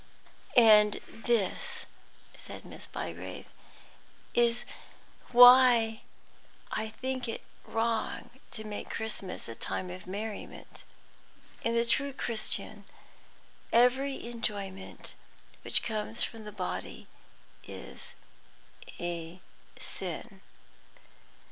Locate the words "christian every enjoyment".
12.13-15.13